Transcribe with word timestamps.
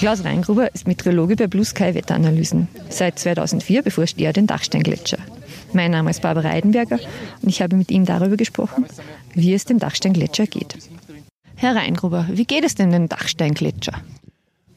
Klaus 0.00 0.24
Reingruber 0.24 0.74
ist 0.74 0.86
Meteorologe 0.88 1.36
bei 1.36 1.46
Blue 1.46 1.62
Sky 1.62 1.94
Wetteranalysen. 1.94 2.68
Seit 2.88 3.18
2004 3.18 3.82
beforscht 3.82 4.18
er 4.18 4.32
den 4.32 4.46
Dachsteingletscher. 4.46 5.18
Mein 5.74 5.90
Name 5.90 6.08
ist 6.08 6.22
Barbara 6.22 6.48
Reidenberger 6.48 6.98
und 7.42 7.50
ich 7.50 7.60
habe 7.60 7.76
mit 7.76 7.90
ihm 7.90 8.06
darüber 8.06 8.38
gesprochen, 8.38 8.86
wie 9.34 9.52
es 9.52 9.66
dem 9.66 9.78
Dachsteingletscher 9.78 10.46
geht. 10.46 10.74
Herr 11.54 11.76
Reingruber, 11.76 12.26
wie 12.32 12.46
geht 12.46 12.64
es 12.64 12.74
denn 12.74 12.92
dem 12.92 13.10
Dachsteingletscher? 13.10 13.92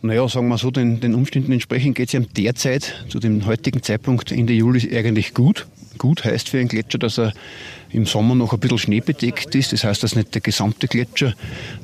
Naja, 0.02 0.28
sagen 0.28 0.50
wir 0.50 0.58
so, 0.58 0.72
den, 0.72 1.00
den 1.00 1.16
Umständen 1.16 1.54
entsprechend 1.54 1.96
geht 1.96 2.10
es 2.10 2.14
ihm 2.16 2.28
derzeit, 2.34 3.06
zu 3.08 3.20
dem 3.22 3.46
heutigen 3.46 3.82
Zeitpunkt 3.82 4.30
Ende 4.34 4.52
Juli, 4.52 4.94
eigentlich 4.94 5.34
gut. 5.34 5.68
Gut 5.98 6.24
heißt 6.24 6.50
für 6.50 6.60
einen 6.60 6.68
Gletscher, 6.68 6.98
dass 6.98 7.20
er 7.20 7.34
im 7.94 8.06
Sommer 8.06 8.34
noch 8.36 8.54
ein 8.54 8.60
bisschen 8.60 8.80
schneebedeckt 8.80 9.54
ist. 9.56 9.72
Das 9.72 9.84
heißt, 9.84 10.04
dass 10.04 10.16
nicht 10.16 10.34
der 10.34 10.42
gesamte 10.42 10.88
Gletscher 10.88 11.34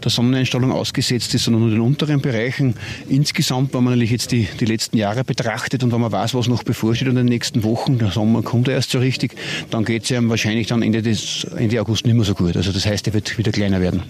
der 0.03 0.09
Sonneneinstrahlung 0.09 0.71
ausgesetzt 0.71 1.33
ist, 1.35 1.43
sondern 1.43 1.61
nur 1.61 1.71
den 1.71 1.81
unteren 1.81 2.19
Bereichen. 2.19 2.73
Insgesamt, 3.07 3.73
wenn 3.73 3.83
man 3.83 3.93
natürlich 3.93 4.11
jetzt 4.11 4.31
die, 4.31 4.47
die 4.59 4.65
letzten 4.65 4.97
Jahre 4.97 5.23
betrachtet 5.23 5.83
und 5.83 5.91
wenn 5.91 6.01
man 6.01 6.11
weiß, 6.11 6.33
was 6.33 6.47
noch 6.47 6.63
bevorsteht 6.63 7.07
in 7.07 7.15
den 7.15 7.27
nächsten 7.27 7.63
Wochen, 7.63 7.99
der 7.99 8.09
Sommer 8.11 8.41
kommt 8.41 8.67
erst 8.67 8.91
so 8.91 8.99
richtig, 8.99 9.35
dann 9.69 9.85
geht 9.85 10.03
es 10.03 10.09
ja 10.09 10.19
wahrscheinlich 10.27 10.67
dann 10.67 10.81
Ende, 10.81 11.01
des, 11.01 11.45
Ende 11.55 11.79
August 11.79 12.05
nicht 12.05 12.15
mehr 12.15 12.25
so 12.25 12.33
gut. 12.33 12.57
Also 12.57 12.71
das 12.71 12.85
heißt, 12.85 13.07
er 13.07 13.13
wird 13.13 13.37
wieder 13.37 13.51
kleiner 13.51 13.79
werden. 13.79 14.03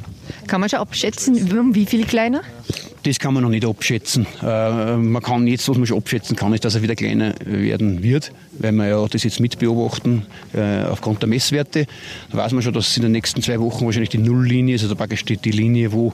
Kann 0.48 0.62
man 0.62 0.70
schon 0.70 0.80
abschätzen, 0.80 1.76
wie 1.76 1.86
viel 1.86 2.06
kleiner? 2.06 2.42
Das 3.04 3.18
kann 3.18 3.34
man 3.34 3.44
noch 3.44 3.50
nicht 3.50 3.66
abschätzen. 3.66 4.28
Äh, 4.44 4.98
man 4.98 5.22
kann 5.22 5.48
jetzt, 5.48 5.70
was 5.70 5.78
man 5.78 5.88
schon 5.88 5.98
abschätzen 5.98 6.36
kann, 6.36 6.54
ist, 6.54 6.66
dass 6.66 6.76
er 6.76 6.82
wieder 6.82 6.96
kleiner 6.96 7.34
werden 7.46 8.04
wird, 8.04 8.34
weil 8.58 8.74
wir 8.74 8.88
ja 8.88 9.08
das 9.08 9.24
jetzt 9.24 9.40
mitbeobachten 9.40 10.26
äh, 10.54 10.84
aufgrund 10.84 11.22
der 11.22 11.30
Messwerte. 11.30 11.88
Da 12.30 12.38
weiß 12.38 12.52
man 12.52 12.62
schon, 12.62 12.74
dass 12.74 12.98
in 12.98 13.04
den 13.04 13.14
nächsten 13.14 13.42
zwei 13.42 13.60
Wochen 13.62 13.86
wahrscheinlich 13.86 14.10
die 14.10 14.18
Nulllinie, 14.18 14.78
also 14.80 14.94
praktisch 14.96 15.24
die, 15.24 15.38
die 15.38 15.52
Linie, 15.52 15.94
wo, 15.94 16.14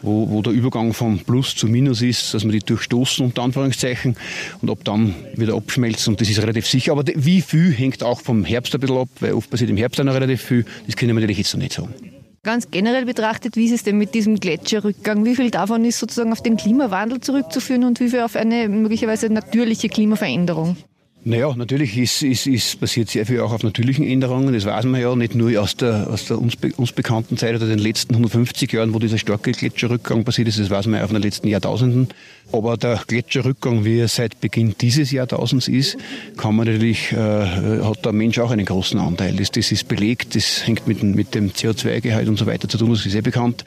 wo, 0.00 0.30
wo 0.30 0.40
der 0.40 0.54
Übergang 0.54 0.94
von 0.94 1.18
Plus 1.18 1.54
zu 1.54 1.66
Minus 1.66 2.00
ist, 2.00 2.32
dass 2.32 2.44
man 2.44 2.52
die 2.52 2.60
durchstoßen, 2.60 3.26
unter 3.26 3.42
Anführungszeichen, 3.42 4.16
und 4.62 4.70
ob 4.70 4.84
dann 4.84 5.14
wieder 5.36 5.54
abschmelzen. 5.54 6.14
Und 6.14 6.20
das 6.22 6.30
ist 6.30 6.40
relativ 6.40 6.66
sicher. 6.66 6.92
Aber 6.92 7.04
wie 7.14 7.42
viel 7.42 7.72
hängt 7.72 8.02
auch 8.02 8.22
vom 8.22 8.44
Herbst 8.44 8.74
ein 8.74 8.80
bisschen 8.80 8.96
ab, 8.96 9.08
weil 9.20 9.34
oft 9.34 9.50
passiert 9.50 9.68
im 9.68 9.76
Herbst 9.76 10.00
auch 10.00 10.04
noch 10.04 10.14
relativ 10.14 10.40
viel. 10.40 10.64
Das 10.86 10.96
können 10.96 11.10
wir 11.10 11.20
natürlich 11.20 11.38
jetzt 11.38 11.52
noch 11.52 11.60
nicht 11.60 11.74
sagen. 11.74 11.94
Ganz 12.44 12.72
generell 12.72 13.04
betrachtet, 13.04 13.54
wie 13.54 13.66
ist 13.66 13.72
es 13.72 13.84
denn 13.84 13.98
mit 13.98 14.14
diesem 14.14 14.40
Gletscherrückgang? 14.40 15.24
Wie 15.24 15.36
viel 15.36 15.52
davon 15.52 15.84
ist 15.84 16.00
sozusagen 16.00 16.32
auf 16.32 16.42
den 16.42 16.56
Klimawandel 16.56 17.20
zurückzuführen 17.20 17.84
und 17.84 18.00
wie 18.00 18.10
viel 18.10 18.18
auf 18.18 18.34
eine 18.34 18.68
möglicherweise 18.68 19.32
natürliche 19.32 19.88
Klimaveränderung? 19.88 20.76
Naja, 21.24 21.54
natürlich 21.54 21.96
ist, 21.98 22.22
ist, 22.22 22.48
ist 22.48 22.80
passiert 22.80 23.08
sehr 23.08 23.24
viel 23.24 23.38
auch 23.40 23.52
auf 23.52 23.62
natürlichen 23.62 24.04
Änderungen. 24.04 24.52
Das 24.52 24.64
weiß 24.64 24.86
man 24.86 25.00
ja 25.00 25.14
nicht 25.14 25.36
nur 25.36 25.60
aus 25.60 25.76
der, 25.76 26.08
aus 26.10 26.26
der 26.26 26.36
uns, 26.36 26.56
uns 26.76 26.90
bekannten 26.90 27.36
Zeit 27.36 27.54
oder 27.54 27.68
den 27.68 27.78
letzten 27.78 28.14
150 28.14 28.72
Jahren, 28.72 28.92
wo 28.92 28.98
dieser 28.98 29.18
starke 29.18 29.52
Gletscherrückgang 29.52 30.24
passiert 30.24 30.48
ist. 30.48 30.58
Das 30.58 30.68
weiß 30.68 30.86
man 30.86 30.98
ja 30.98 31.04
auf 31.04 31.12
den 31.12 31.22
letzten 31.22 31.46
Jahrtausenden. 31.46 32.08
Aber 32.50 32.76
der 32.76 33.00
Gletscherrückgang, 33.06 33.84
wie 33.84 34.00
er 34.00 34.08
seit 34.08 34.40
Beginn 34.40 34.74
dieses 34.80 35.12
Jahrtausends 35.12 35.68
ist, 35.68 35.96
kann 36.36 36.56
man 36.56 36.66
natürlich, 36.66 37.12
äh, 37.12 37.16
hat 37.16 38.04
der 38.04 38.12
Mensch 38.12 38.38
auch 38.40 38.50
einen 38.50 38.66
großen 38.66 38.98
Anteil. 38.98 39.36
Das, 39.36 39.52
das 39.52 39.70
ist 39.70 39.86
belegt, 39.86 40.34
das 40.34 40.66
hängt 40.66 40.88
mit, 40.88 41.02
mit 41.02 41.34
dem 41.34 41.52
CO2-Gehalt 41.52 42.28
und 42.28 42.36
so 42.36 42.46
weiter 42.46 42.68
zu 42.68 42.78
tun, 42.78 42.90
das 42.90 43.06
ist 43.06 43.12
sehr 43.12 43.22
bekannt. 43.22 43.64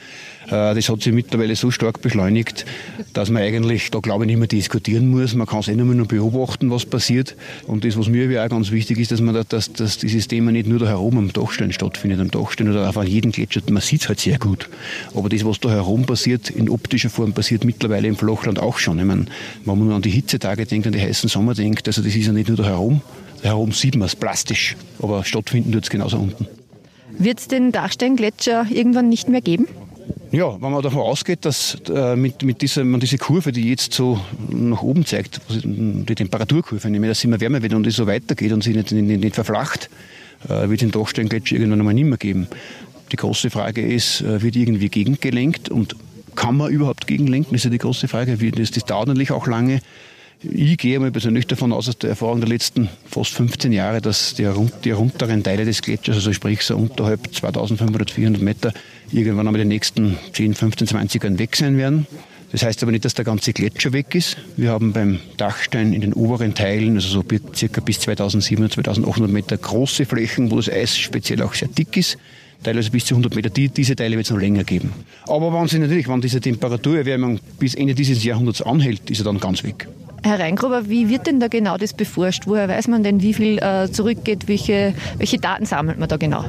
Äh, 0.47 0.75
das 0.75 0.89
hat 0.89 1.01
sich 1.01 1.13
mittlerweile 1.13 1.55
so 1.55 1.71
stark 1.71 2.01
beschleunigt, 2.01 2.65
dass 3.13 3.29
man 3.29 3.41
eigentlich 3.41 3.89
da, 3.91 3.99
glaube 3.99 4.25
ich, 4.25 4.27
nicht 4.27 4.37
mehr 4.37 4.47
diskutieren 4.47 5.09
muss. 5.09 5.33
Man 5.33 5.47
kann 5.47 5.61
es 5.61 5.67
eh 5.67 5.75
nur 5.75 6.07
beobachten, 6.07 6.69
was 6.69 6.85
passiert. 6.85 7.35
Und 7.67 7.83
das, 7.83 7.97
was 7.97 8.07
mir 8.07 8.43
auch 8.43 8.49
ganz 8.49 8.71
wichtig 8.71 8.99
ist, 8.99 9.11
dass 9.11 9.21
man 9.21 9.35
da, 9.35 9.43
dass, 9.43 9.71
dass 9.73 9.97
dieses 9.97 10.27
Thema 10.27 10.51
nicht 10.51 10.67
nur 10.67 10.79
da 10.79 10.87
herum 10.87 11.17
am 11.17 11.33
Dachstein 11.33 11.71
stattfindet, 11.71 12.19
am 12.19 12.31
Dachstein 12.31 12.69
oder 12.69 12.89
auf 12.89 13.03
jedem 13.03 13.31
Gletscher. 13.31 13.61
Man 13.69 13.81
sieht 13.81 14.01
es 14.01 14.07
halt 14.07 14.19
sehr 14.19 14.37
gut. 14.37 14.69
Aber 15.13 15.29
das, 15.29 15.45
was 15.45 15.59
da 15.59 15.69
herum 15.69 16.05
passiert, 16.05 16.49
in 16.49 16.69
optischer 16.69 17.09
Form 17.09 17.33
passiert 17.33 17.63
mittlerweile 17.63 18.07
im 18.07 18.15
Flachland 18.15 18.59
auch 18.59 18.77
schon. 18.77 18.99
Ich 18.99 19.05
meine, 19.05 19.25
wenn 19.65 19.77
man 19.77 19.87
nur 19.87 19.95
an 19.95 20.01
die 20.01 20.09
Hitzetage 20.09 20.65
denkt, 20.65 20.87
an 20.87 20.93
die 20.93 21.01
heißen 21.01 21.29
Sommer 21.29 21.53
denkt, 21.53 21.87
also 21.87 22.01
das 22.01 22.15
ist 22.15 22.25
ja 22.25 22.33
nicht 22.33 22.47
nur 22.47 22.57
da 22.57 22.65
herum. 22.65 23.01
Da 23.41 23.49
herum 23.49 23.71
sieht 23.71 23.95
man 23.95 24.07
es 24.07 24.15
plastisch, 24.15 24.75
aber 25.01 25.23
stattfinden 25.23 25.71
tut 25.71 25.83
es 25.83 25.89
genauso 25.89 26.17
unten. 26.17 26.47
Wird 27.17 27.39
es 27.39 27.47
den 27.47 27.71
Dachsteingletscher 27.71 28.67
irgendwann 28.69 29.09
nicht 29.09 29.29
mehr 29.29 29.41
geben? 29.41 29.67
Ja, 30.35 30.61
wenn 30.61 30.69
man 30.69 30.81
davon 30.81 30.99
ausgeht, 30.99 31.45
dass 31.45 31.77
äh, 31.87 32.17
mit, 32.17 32.43
mit 32.43 32.61
dieser 32.61 32.83
man 32.83 32.99
diese 32.99 33.17
Kurve, 33.17 33.53
die 33.53 33.69
jetzt 33.69 33.93
so 33.93 34.19
nach 34.49 34.81
oben 34.81 35.05
zeigt, 35.05 35.39
die 35.63 36.13
Temperaturkurve, 36.13 36.89
nämlich 36.89 37.09
dass 37.09 37.19
es 37.19 37.23
immer 37.23 37.39
wärmer 37.39 37.61
wird 37.61 37.73
und 37.73 37.87
es 37.87 37.95
so 37.95 38.05
weitergeht 38.05 38.51
und 38.51 38.61
sich 38.61 38.75
nicht, 38.75 38.91
nicht, 38.91 39.21
nicht 39.21 39.33
verflacht, 39.33 39.89
äh, 40.49 40.67
wird 40.67 40.81
den 40.81 40.91
Dachsteingletscher 40.91 41.55
irgendwann 41.55 41.79
einmal 41.79 41.93
nicht 41.93 42.03
mehr 42.03 42.17
geben. 42.17 42.49
Die 43.13 43.15
große 43.15 43.49
Frage 43.49 43.81
ist, 43.81 44.19
äh, 44.23 44.41
wird 44.41 44.57
irgendwie 44.57 44.89
gegengelenkt 44.89 45.69
und 45.69 45.95
kann 46.35 46.57
man 46.57 46.69
überhaupt 46.69 47.07
gegenlenken? 47.07 47.55
Ist 47.55 47.63
ja 47.63 47.69
die 47.69 47.77
große 47.77 48.09
Frage. 48.09 48.35
Das, 48.35 48.71
das 48.71 48.83
dauert 48.83 49.07
natürlich 49.07 49.31
auch 49.31 49.47
lange. 49.47 49.79
Ich 50.51 50.77
gehe 50.77 50.99
mal 50.99 51.11
persönlich 51.11 51.47
davon 51.47 51.71
aus, 51.71 51.89
aus 51.89 51.97
der 51.97 52.11
Erfahrung 52.11 52.39
der 52.39 52.49
letzten 52.49 52.89
fast 53.05 53.31
15 53.31 53.71
Jahre, 53.71 54.01
dass 54.01 54.35
die, 54.35 54.47
die 54.83 54.91
unteren 54.91 55.43
Teile 55.43 55.65
des 55.65 55.81
Gletschers, 55.81 56.17
also 56.17 56.33
sprich 56.33 56.61
so 56.61 56.75
unterhalb 56.75 57.33
2500, 57.33 58.11
400 58.11 58.41
Meter, 58.41 58.73
irgendwann 59.11 59.47
einmal 59.47 59.61
die 59.61 59.67
nächsten 59.67 60.17
10, 60.33 60.53
15, 60.53 60.87
20 60.87 61.23
Jahren 61.23 61.39
weg 61.39 61.55
sein 61.55 61.77
werden. 61.77 62.05
Das 62.51 62.63
heißt 62.63 62.83
aber 62.83 62.91
nicht, 62.91 63.03
dass 63.03 63.15
der 63.15 63.25
ganze 63.25 63.53
Gletscher 63.53 63.91
weg 63.91 64.13
ist. 64.13 64.37
Wir 64.55 64.69
haben 64.69 64.93
beim 64.93 65.19
Dachstein 65.37 65.93
in 65.93 66.01
den 66.01 66.13
oberen 66.13 66.53
Teilen, 66.53 66.95
also 66.95 67.07
so 67.07 67.23
circa 67.53 67.81
bis 67.81 67.99
2700, 68.01 68.73
2800 68.73 69.31
Meter 69.31 69.57
große 69.57 70.05
Flächen, 70.05 70.51
wo 70.51 70.57
das 70.57 70.69
Eis 70.69 70.97
speziell 70.97 71.41
auch 71.41 71.53
sehr 71.53 71.69
dick 71.69 71.97
ist 71.97 72.17
teilweise 72.63 72.89
bis 72.89 73.05
zu 73.05 73.13
100 73.13 73.35
Meter. 73.35 73.49
Die, 73.49 73.69
diese 73.69 73.95
Teile 73.95 74.15
wird 74.15 74.25
es 74.25 74.31
noch 74.31 74.39
länger 74.39 74.63
geben. 74.63 74.91
Aber 75.27 75.53
wenn 75.53 75.81
natürlich, 75.81 76.07
wenn 76.07 76.21
diese 76.21 76.41
Temperaturerwärmung 76.41 77.39
bis 77.59 77.75
Ende 77.75 77.93
dieses 77.93 78.23
Jahrhunderts 78.23 78.61
anhält, 78.61 79.09
ist 79.09 79.19
er 79.19 79.25
dann 79.25 79.39
ganz 79.39 79.63
weg. 79.63 79.87
Herr 80.25 80.39
Reingruber, 80.39 80.89
wie 80.89 81.07
wird 81.07 81.27
denn 81.27 81.39
da 81.39 81.49
genau 81.49 81.77
das 81.77 81.93
beforscht? 81.93 82.47
Woher 82.47 82.67
weiß 82.67 82.87
man 82.87 83.03
denn, 83.03 83.21
wie 83.21 83.31
viel 83.31 83.59
äh, 83.59 83.91
zurückgeht? 83.91 84.47
Welche, 84.47 84.95
welche 85.19 85.37
Daten 85.37 85.67
sammelt 85.67 85.99
man 85.99 86.09
da 86.09 86.17
genau? 86.17 86.43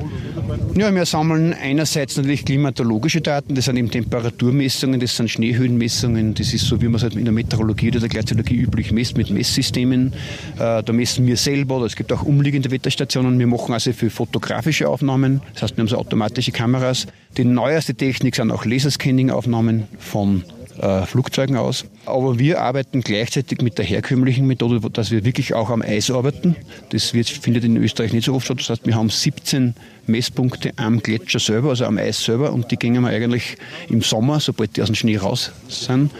Ja, 0.74 0.94
wir 0.94 1.04
sammeln 1.04 1.52
einerseits 1.52 2.16
natürlich 2.16 2.46
klimatologische 2.46 3.20
Daten, 3.20 3.54
das 3.54 3.66
sind 3.66 3.76
eben 3.76 3.90
Temperaturmessungen, 3.90 4.98
das 4.98 5.14
sind 5.14 5.28
Schneehöhenmessungen, 5.28 6.32
das 6.32 6.54
ist 6.54 6.64
so, 6.64 6.80
wie 6.80 6.86
man 6.86 6.94
es 6.94 7.02
halt 7.02 7.16
in 7.16 7.24
der 7.24 7.34
Meteorologie 7.34 7.90
oder 7.90 8.00
der 8.00 8.08
Glaziologie 8.08 8.56
üblich 8.56 8.92
messt, 8.92 9.18
mit 9.18 9.28
Messsystemen. 9.28 10.14
Äh, 10.58 10.82
da 10.82 10.92
messen 10.94 11.26
wir 11.26 11.36
selber, 11.36 11.76
oder 11.76 11.84
es 11.84 11.96
gibt 11.96 12.10
auch 12.14 12.22
umliegende 12.22 12.70
Wetterstationen. 12.70 13.38
Wir 13.38 13.46
machen 13.46 13.74
also 13.74 13.92
für 13.92 14.08
fotografische 14.08 14.88
Aufnahmen, 14.88 15.42
das 15.52 15.64
heißt, 15.64 15.76
wir 15.76 15.82
haben 15.82 15.88
so 15.88 15.98
automatische 15.98 16.50
Kameras. 16.50 17.08
Die 17.36 17.44
neueste 17.44 17.94
Technik 17.94 18.36
sind 18.36 18.50
auch 18.50 18.64
Laserscanning-Aufnahmen 18.64 19.84
von 19.98 20.44
äh, 20.80 21.06
Flugzeugen 21.06 21.56
aus. 21.56 21.84
Aber 22.04 22.38
wir 22.38 22.60
arbeiten 22.60 23.00
gleichzeitig 23.00 23.60
mit 23.62 23.78
der 23.78 23.84
herkömmlichen 23.84 24.46
Methode, 24.46 24.80
dass 24.90 25.10
wir 25.10 25.24
wirklich 25.24 25.54
auch 25.54 25.70
am 25.70 25.82
Eis 25.82 26.10
arbeiten. 26.10 26.56
Das 26.90 27.14
wird, 27.14 27.28
findet 27.28 27.64
in 27.64 27.76
Österreich 27.76 28.12
nicht 28.12 28.26
so 28.26 28.34
oft 28.34 28.46
statt. 28.46 28.60
Das 28.60 28.70
heißt, 28.70 28.86
wir 28.86 28.94
haben 28.94 29.10
17 29.10 29.74
Messpunkte 30.06 30.72
am 30.76 31.00
Gletscher 31.00 31.38
selber, 31.38 31.70
also 31.70 31.84
am 31.84 31.98
Eis 31.98 32.22
selber, 32.22 32.52
und 32.52 32.70
die 32.70 32.76
gingen 32.76 33.02
wir 33.02 33.10
eigentlich 33.10 33.56
im 33.88 34.02
Sommer, 34.02 34.40
sobald 34.40 34.76
die 34.76 34.82
aus 34.82 34.88
dem 34.88 34.94
Schnee 34.94 35.16
raus 35.16 35.52
sind, 35.68 36.12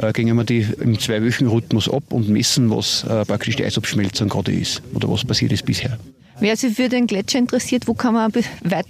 äh, 0.00 0.12
gingen 0.12 0.36
wir 0.36 0.44
die 0.44 0.66
im 0.80 0.98
Zwei-Wochen-Rhythmus 0.98 1.88
ab 1.88 2.04
und 2.10 2.28
messen, 2.28 2.70
was 2.70 3.04
äh, 3.04 3.24
praktisch 3.24 3.56
die 3.56 3.64
Eisabschmelzung 3.64 4.28
gerade 4.28 4.52
ist 4.52 4.82
oder 4.94 5.10
was 5.10 5.24
passiert 5.24 5.52
ist 5.52 5.64
bisher. 5.64 5.98
Wer 6.40 6.56
sich 6.56 6.74
für 6.74 6.88
den 6.88 7.06
Gletscher 7.06 7.38
interessiert, 7.38 7.86
wo 7.86 7.92
kann 7.92 8.14
man 8.14 8.32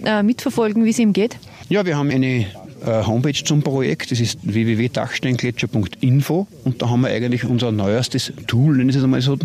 äh, 0.05 0.23
mitverfolgen, 0.23 0.85
wie 0.85 0.91
es 0.91 0.99
ihm 1.01 1.13
geht? 1.13 1.37
Ja, 1.69 1.85
wir 1.85 1.97
haben 1.97 2.11
eine 2.11 2.47
Homepage 2.87 3.45
zum 3.45 3.63
Projekt. 3.63 4.11
Das 4.11 4.21
ist 4.21 4.39
www.dachsteingletscher.info 4.43 6.47
und 6.65 6.83
da 6.83 6.89
haben 6.89 7.03
wir 7.03 7.09
eigentlich 7.09 7.45
unser 7.45 7.73
neuestes 7.73 8.33
Tool, 8.47 8.77
nenne 8.77 8.91
ich 8.91 8.97
es 8.97 9.05
einmal 9.05 9.21
so, 9.21 9.37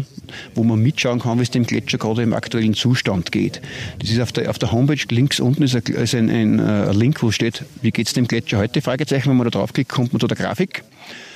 wo 0.53 0.63
man 0.63 0.81
mitschauen 0.81 1.19
kann, 1.19 1.39
wie 1.39 1.43
es 1.43 1.51
dem 1.51 1.65
Gletscher 1.65 1.97
gerade 1.97 2.23
im 2.23 2.33
aktuellen 2.33 2.73
Zustand 2.73 3.31
geht. 3.31 3.61
Das 3.99 4.09
ist 4.09 4.19
auf 4.19 4.31
der, 4.31 4.49
auf 4.49 4.59
der 4.59 4.71
Homepage 4.71 5.05
links 5.09 5.39
unten 5.39 5.63
ist 5.63 5.75
ein, 5.75 5.83
ein, 5.95 6.29
ein, 6.29 6.59
ein 6.59 6.61
äh, 6.87 6.91
Link, 6.91 7.21
wo 7.23 7.31
steht, 7.31 7.63
wie 7.81 7.91
geht 7.91 8.07
es 8.07 8.13
dem 8.13 8.27
Gletscher 8.27 8.57
heute? 8.57 8.81
Fragezeichen, 8.81 9.29
wenn 9.29 9.37
man 9.37 9.45
da 9.45 9.51
draufklickt, 9.51 9.91
kommt 9.91 10.13
man 10.13 10.19
zu 10.19 10.27
der 10.27 10.37
Grafik. 10.37 10.83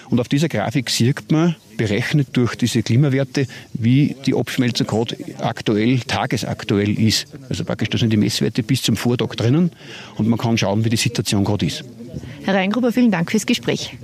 Und 0.10 0.20
auf 0.20 0.28
dieser 0.28 0.50
Grafik 0.50 0.90
sieht 0.90 1.32
man, 1.32 1.56
berechnet 1.78 2.30
durch 2.34 2.56
diese 2.56 2.84
Klimawerte, 2.84 3.48
wie 3.74 4.16
die 4.26 4.36
Abschmelzung 4.36 4.88
gerade 4.88 5.16
aktuell, 5.40 6.00
tagesaktuell 6.00 7.00
ist. 7.00 7.28
Also 7.48 7.64
praktisch, 7.64 7.90
da 7.90 7.98
sind 7.98 8.12
die 8.12 8.18
Messwerte 8.18 8.64
bis 8.64 8.82
zum 8.82 8.98
Vortag 8.98 9.36
drinnen 9.36 9.72
und 10.18 10.28
man 10.28 10.38
kann 10.38 10.58
schauen, 10.58 10.84
wie 10.84 10.90
die 10.90 10.98
Situation 10.98 11.46
gerade 11.46 11.66
ist. 11.68 11.84
Herr 12.44 12.56
Reingruber, 12.56 12.92
vielen 12.92 13.12
Dank 13.12 13.32
fürs 13.32 13.46
Gespräch. 13.46 13.98